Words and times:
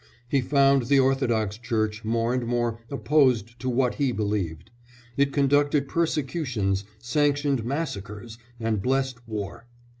He 0.27 0.41
found 0.41 0.87
the 0.87 0.97
Orthodox 0.99 1.59
Church 1.59 2.03
more 2.03 2.33
and 2.33 2.47
more 2.47 2.79
opposed 2.89 3.59
to 3.59 3.69
what 3.69 3.93
he 4.01 4.11
believed: 4.11 4.71
it 5.15 5.31
conducted 5.31 5.87
persecutions, 5.87 6.85
sanctioned 6.97 7.63
massacres, 7.63 8.39
and 8.59 8.81
blessed 8.81 9.19
war. 9.27 9.67